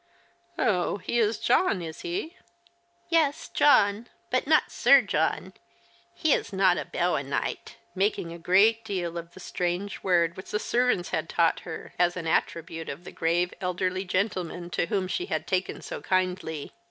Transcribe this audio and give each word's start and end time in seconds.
'•Oh, 0.57 0.97
he 0.97 1.19
is 1.19 1.37
John, 1.37 1.79
is 1.83 2.01
he?"" 2.01 2.35
Yes, 3.09 3.47
John— 3.49 4.07
but 4.31 4.47
not 4.47 4.71
Sir 4.71 5.03
John. 5.03 5.53
He 6.15 6.33
is 6.33 6.51
not 6.51 6.79
a 6.79 6.85
bawonight," 6.85 7.75
making 7.93 8.33
a 8.33 8.39
great 8.39 8.83
deal 8.83 9.15
of 9.15 9.35
the 9.35 9.39
strange 9.39 10.01
word 10.01 10.37
which 10.37 10.49
the 10.49 10.57
servants 10.57 11.09
had 11.09 11.29
taught 11.29 11.59
her, 11.59 11.93
as 11.99 12.17
an 12.17 12.25
attribute 12.25 12.89
of 12.89 13.03
the 13.03 13.11
grave 13.11 13.53
elderly 13.61 14.03
gentleman 14.03 14.71
to 14.71 14.87
whom 14.87 15.07
she 15.07 15.27
had 15.27 15.45
taken 15.45 15.81
so 15.83 16.01
kindly. 16.01 16.71